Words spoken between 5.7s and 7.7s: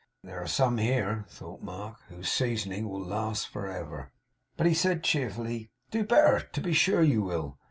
'Do better! To be sure you will.